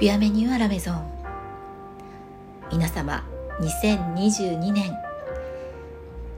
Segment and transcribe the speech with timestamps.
[0.00, 1.10] ビアメニューアラメゾン。
[2.70, 3.24] 皆様
[3.60, 4.96] 2022年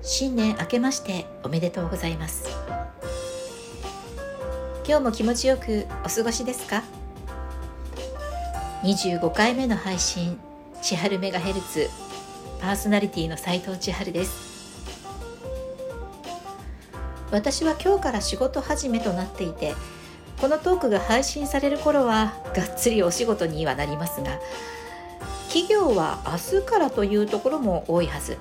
[0.00, 2.48] 新年明けましておめでとうございます。
[4.88, 6.82] 今日も気持ちよくお過ごしですか
[8.82, 10.38] ？25回目の配信
[10.80, 11.90] 千春メガヘルツ
[12.62, 14.48] パーソナリティの斉藤千春です。
[17.30, 19.74] 私は今日から仕事始めとなっていて
[20.40, 24.38] このトークが配信される頃はがっつりお仕事にはなりますが
[25.48, 28.38] 企業は明日からというところも多いはず。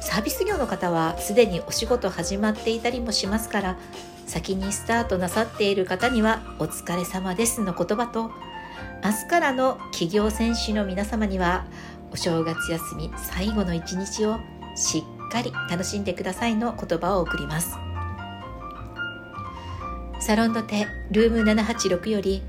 [0.00, 3.76] サービス業の方はすでにお仕事始まっていたりもしますから
[4.26, 8.30] 先にスタートなさっている方にはお疲れ様ですの言葉と
[9.04, 11.66] 明日からの企業選手の皆様には
[12.12, 14.38] お正月休み最後の一日を
[14.74, 17.76] しっかり楽しんでくださいの言葉を送ります。
[20.26, 22.42] サロンドテルーム786より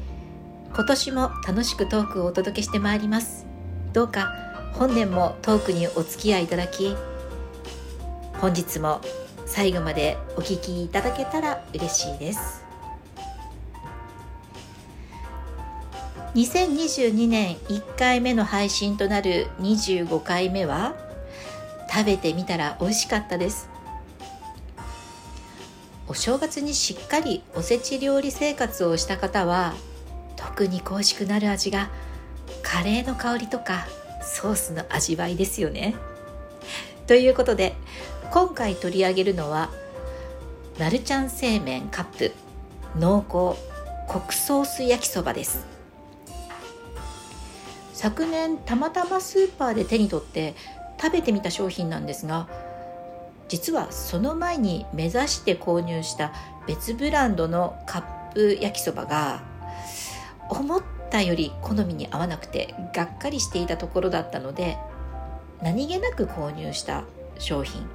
[0.73, 3.45] 今年も楽しくトークをお届けしてまいります。
[3.93, 4.33] どうか
[4.73, 6.95] 本年もトークにお付き合いいただき
[8.41, 8.99] 本日も
[9.45, 12.65] 最後までお聞きいただけたら嬉しいです。
[16.33, 20.95] 2022年1回目の配信となる25回目は
[21.91, 23.76] 食べてみたら美味しかったです。
[26.09, 29.73] お正月にしっかりおせち料理生活をした方は
[30.37, 31.89] 特に恋しくなる味が
[32.63, 33.87] カレーの香りとか
[34.21, 35.95] ソースの味わいですよね。
[37.07, 37.75] ということで
[38.31, 39.69] 今回取り上げるのは
[40.79, 42.31] マルちゃん製麺カップ
[42.97, 43.61] 濃厚
[44.11, 45.65] 国ソース焼きそばです。
[47.93, 50.55] 昨年たまたまスーパーで手に取って
[51.01, 52.47] 食べてみた商品なんですが
[53.47, 56.33] 実はその前に目指して購入した
[56.67, 59.41] 別ブランドのカップ焼きそばが
[60.49, 64.77] 思ったより好みに合わなくてがっかりしていたところだったので
[65.61, 67.03] 何気なく購入した
[67.39, 67.87] 商品。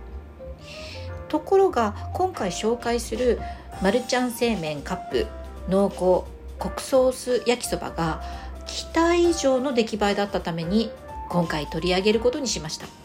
[1.28, 3.40] ところが今回紹介する
[3.82, 5.26] マルちゃん製麺カップ
[5.68, 8.22] 濃厚国ソース焼きそばが
[8.66, 10.90] 期待以上の出来栄えだったために
[11.30, 13.01] 今回取り上げることにしました。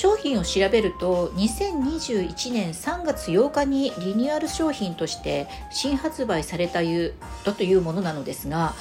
[0.00, 7.12] 商品を調べると2021年3月8日にリニューアル商品として新発売されたいう
[7.44, 8.72] だというものなのですが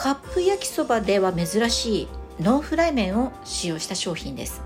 [0.00, 2.08] カップ焼きそばでは珍しい
[2.40, 4.62] ノンフライ麺を使用した商品です。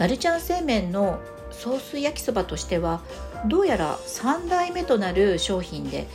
[0.00, 1.20] マルちゃん製麺の
[1.52, 3.00] ソース焼きそばとしては
[3.46, 6.08] どうやら3代目となる商品で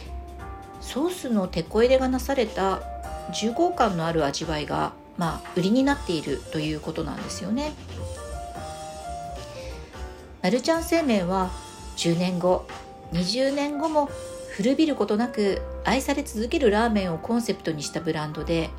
[0.81, 2.81] ソースのテこ入れがなされた
[3.33, 7.73] 重厚感のある味わいが、まあ、売りになっているということなんですよね。
[10.41, 11.51] マルちゃん製麺は
[11.97, 12.65] 10年後
[13.13, 14.09] 20年後も
[14.49, 18.71] 古びることなく愛され続けるラーメンをコンセプトにしたブランドで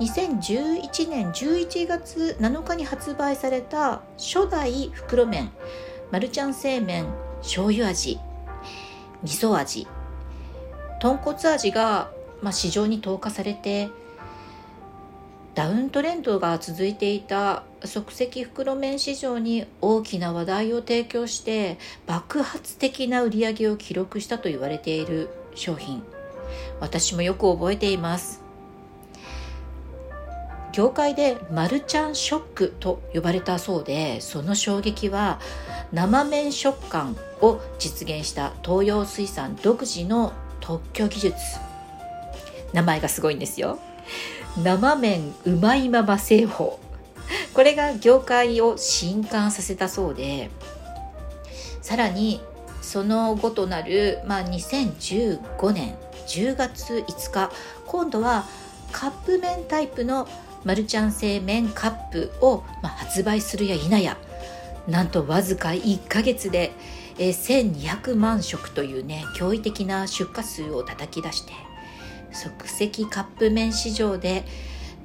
[0.00, 5.52] 2011年11月7日に発売された初代袋麺
[6.10, 7.06] マルちゃん製麺
[7.42, 8.18] 醤油味
[9.22, 9.86] 味噌味
[11.00, 12.10] 豚骨味が、
[12.42, 13.90] まあ、市場に投下されて
[15.54, 26.02] ダウントレンドが続いていた即席袋麺市場に大きな話題を提供して爆発的な売り上げを記録したと言われている商品。
[26.80, 28.42] 私もよく覚えています。
[30.72, 35.40] 業界でマルちゃんショックと呼ばれたそうでその衝撃は
[35.92, 41.36] 生麺食感を実現した東洋水産独自の特許技術。
[42.72, 43.80] 名前がすごいんですよ。
[44.56, 46.80] 生麺うまいまま製法。
[47.52, 50.50] これが業界を震撼させたそうで
[51.82, 52.40] さらに
[52.82, 55.94] その後となる、まあ、2015年
[56.26, 57.50] 10月5日
[57.86, 58.44] 今度は
[58.92, 60.28] カップ麺タイプの
[60.64, 64.16] マルちゃん製麺カップを、まあ、発売するや否や
[64.88, 66.72] なんとわずか1ヶ月で
[67.18, 71.52] え1200万食というね驚異的な出荷数を叩き出して
[72.32, 74.44] 即席カップ麺市場で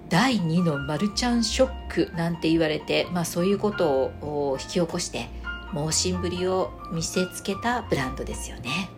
[0.10, 3.88] 第2のマルちゃんショックなんて言われて、まあ、そういうこと
[4.22, 5.30] を引き起こして
[5.74, 8.90] 猛進ぶりを見せつけたブランドですよね。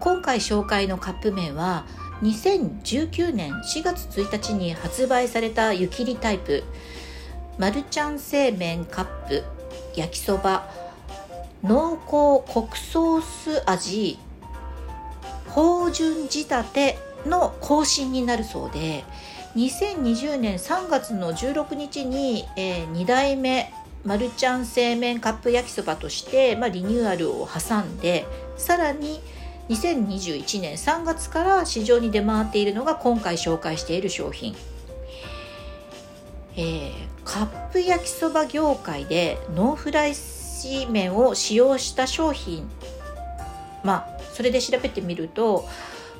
[0.00, 1.84] 今回紹介のカップ麺は
[2.22, 6.62] 2019年4月1日に発売された湯切りタイプ
[7.58, 9.44] マルちゃん製麺カップ
[9.96, 10.70] 焼きそば
[11.64, 14.18] 濃厚国ソース味
[15.50, 19.04] 芳醇仕立ての更新になるそうで
[19.56, 23.72] 2020年3月の16日に、えー、2代目
[24.04, 29.20] マルちゃん製麺カップ焼きそばとして、まあ、リニューアルを挟んでさらに
[29.68, 34.54] 2021年3月から市場に出回っているのが今回紹介している商品、
[36.56, 36.92] えー、
[37.24, 40.14] カップ焼きそば業界でノンフライ
[40.90, 42.68] 麺を使用した商品
[43.84, 45.68] まあそれで調べてみると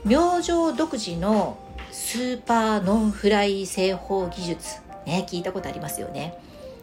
[0.05, 1.59] 明星独自の
[1.91, 6.39] スーパーノンフライ製法技術ね聞いたことありますよね。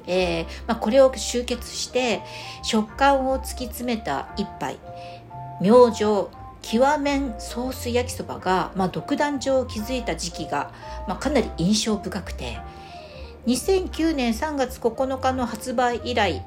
[0.08, 2.22] えーまあ、これを集結して
[2.62, 4.78] 食感を突き詰めた一杯
[5.60, 6.28] 明星
[6.62, 10.72] 極麺ソース焼きそばが、まあ、独壇場を築いた時期が、
[11.08, 12.60] まあ、かなり印象深くて
[13.48, 16.44] 2009年3月9日の発売以来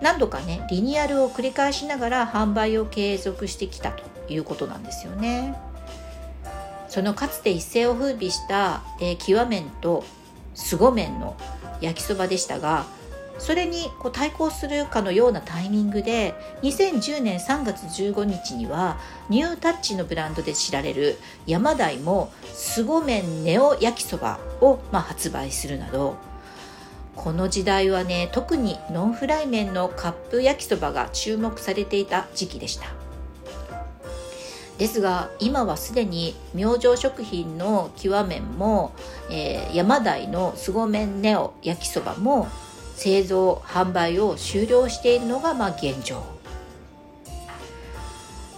[0.00, 4.02] 何度かねリニューアルを繰り返しながら販売を継続してきたと
[4.32, 5.54] いうことなんですよね。
[6.88, 10.04] そのかつて一世を風靡した、えー、極麺と
[10.54, 11.36] 凄麺の
[11.80, 12.84] 焼きそばでしたが
[13.38, 18.96] それにこう対抗するかのようなタイミングで2010年3月15日には
[19.28, 26.16] ニュータッチのブランドで知られる山台も凄麺ネオ焼きそばを、まあ、発売するなど
[27.16, 32.86] この時代はね特にノンフライ麺のカップ焼きそばが注目されていた時期でした。
[34.78, 38.92] ですが今はすでに明星食品の極麺も、
[39.30, 42.48] えー、山台の凄麺ネオ焼きそばも
[42.96, 46.24] 製造販売を終了しているのがまあ現状。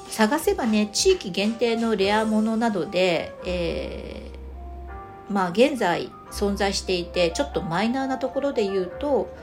[0.09, 9.35] 探せばね地域限定のレアものなどで、えー、まあ現在存在していてちょっとマイナーなところで言うと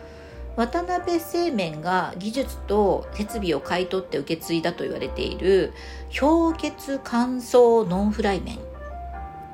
[0.55, 5.73] 渡辺製麺が技術と設備を買い取って受け継いだと言われている
[6.19, 8.59] 氷結乾燥ノンフライ麺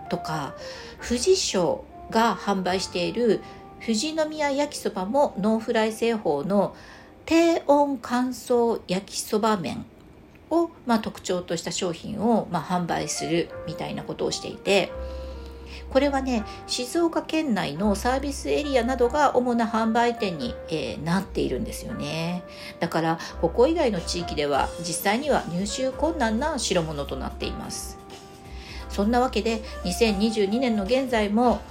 [0.09, 0.55] とか
[1.01, 3.41] 富士商が販売している
[3.79, 6.75] 富士宮焼きそばもノンフライ製法の
[7.25, 9.85] 低温乾燥焼きそば麺
[10.49, 14.91] を、まあ、特徴とした商品を、まあ、販売するみたいなことをしていて
[15.89, 22.43] これはね静岡県内のサービスエリアなどが主な販売店に、えー、なっているんですよね。
[22.79, 27.97] だからここ以外の地域では実際には入手困難な代物となっています。
[28.89, 31.61] そんなわけで2022年の現在も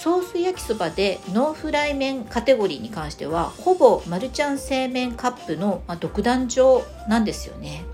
[0.00, 7.84] ソース焼きそばでノンフライ麺カテゴリーに関してはほぼマルちゃん製麺カップの、まあ、独壇場なんですよね。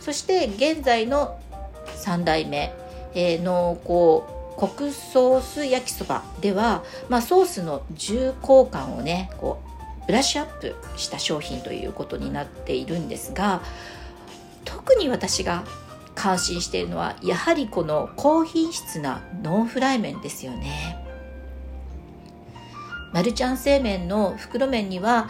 [0.00, 1.38] そして現在の
[2.04, 2.72] 3代目、
[3.14, 9.62] えー、濃厚コクソース焼きそばでは、まあ、ソースの重厚感をねこ
[10.02, 13.62] うブラッシュアップした商品ということになっているんですが
[14.64, 15.64] 特に私が
[16.14, 21.04] 感心しているのはやはりこの高品質なノンフライ麺ですよね。
[23.12, 25.28] マルちゃん製麺の袋麺には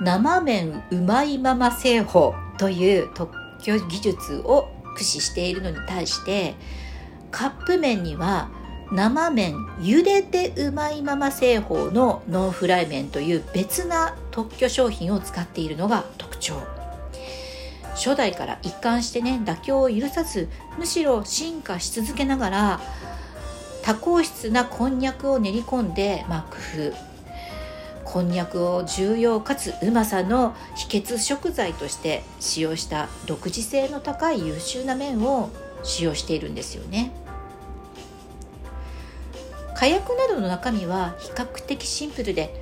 [0.00, 6.54] 生麺うまいまま製法という特許技術を駆使しているのに対して
[7.30, 8.48] カップ麺には
[8.92, 16.60] 生麺茹でてうまいまま製法のノンフライ麺という別な特許商品を使っているのが特徴。
[17.94, 20.48] 初代から一貫してね妥協を許さず
[20.78, 22.80] むしろ進化し続けながら
[23.82, 26.56] 多硬質なこんにゃくを練り込んで、まあ、工
[26.92, 27.10] 夫。
[28.04, 35.50] こんにゃくを重要かつうまさの秘訣食材として使用した独自性の高い優秀な麺を
[35.84, 37.12] 使用しているんですよね。
[39.80, 42.54] 火薬などの中身は比較的シンプルで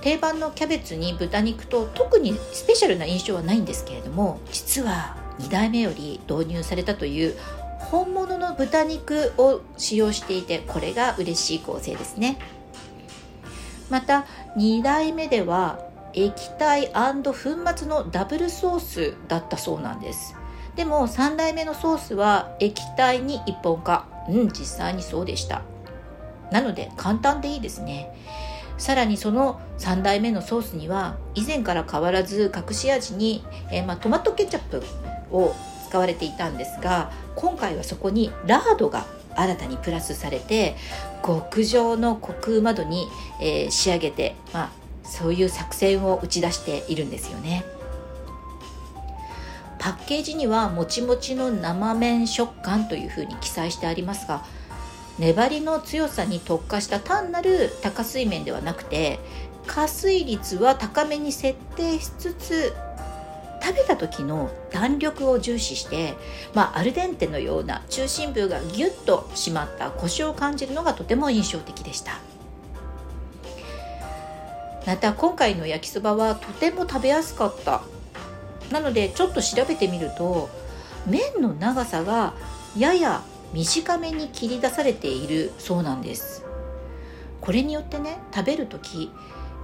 [0.00, 7.36] 定番のキャベツに豚肉と特にスペシャルな印象はないんですけれども実は2代目より導入されたという
[7.78, 12.36] 本物の豚肉を使用していてこれが嬉しい構成ですね。
[13.88, 15.78] また2代目では
[16.14, 17.22] 液体粉
[17.76, 20.34] 末のダブルソースだったそうなんです。
[20.74, 24.08] でも3代目のソースは液体に一本化。
[24.28, 25.62] うん実際にそうでした。
[26.50, 28.14] なので簡単でいいですね
[28.78, 34.82] さらにその3代目のソースには以前から変わらず隠し味に、えー、まあ、トマトケチャップ
[35.30, 35.54] を
[35.88, 40.76] 使われていたんですが今回はそこにラードが新たにプラスされて
[41.24, 43.06] 極上のコクうま度に、
[43.40, 44.70] えー、仕上げて、まあ、
[45.04, 47.64] そういう作戦を打ち出しているんですよね。
[49.78, 54.42] パッケージにはもちもちの生麺食感というふうに記載してありますが
[55.18, 59.18] 粘りの強さに特化した単なる高水麺ではなくて
[59.66, 62.72] 加水率は高めに設定しつつ
[63.62, 66.14] 食べた時の弾力を重視して、
[66.54, 72.20] まあ、アルデンテのような中心部がギュッと締まったコシを感じるのがとても印象的でした。
[74.86, 77.82] また今回の焼きそばはとても食べやすかった。
[78.70, 80.48] なのでちょっと調べてみると
[81.06, 82.34] 麺の長さが
[82.76, 86.44] やや短めに切り出されているそうなんです。
[87.40, 89.10] これによってね食べる時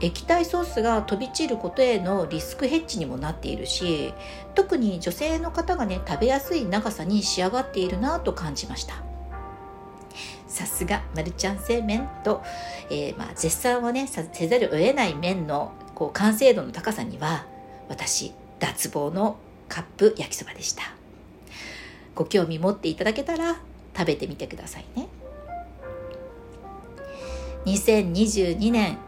[0.00, 4.12] 液体ソースが飛び散ることへのリスクヘッジにもなっているし
[4.54, 8.94] 特に女性の方がね食べやすい長さに仕上がっているなと感じました。
[10.48, 12.42] さすがマルちゃん製麺と、
[12.90, 17.46] えー、まあ、絶賛はねせざるを得ない麺のこう完成度の高さには
[17.88, 20.82] 私脱帽のカップ焼きそばでした。
[22.14, 23.56] ご興味持っていただけたら
[23.96, 25.08] 食べてみてくださいね。
[27.66, 28.98] 2022年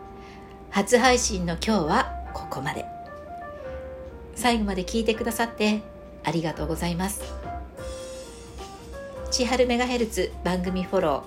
[0.71, 2.85] 初配信の今日はここまで。
[4.35, 5.83] 最後まで聞いてくださって
[6.25, 7.23] ありがとうございます。
[9.31, 11.25] 千春メガヘルツ番組フォロ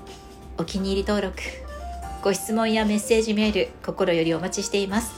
[0.58, 1.42] ーお気に入り登録
[2.24, 5.14] ご質問やメッセージメール心よりお待ちしています。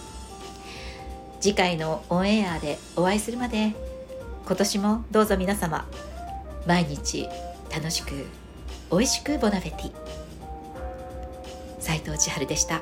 [1.40, 3.74] 次回のオンエアでお会いするまで
[4.46, 5.88] 今年もどうぞ皆様
[6.68, 7.28] 毎日
[7.72, 8.28] 楽しく
[8.92, 9.92] 美味しくボナフェティ
[11.80, 12.82] 斉藤千春でした。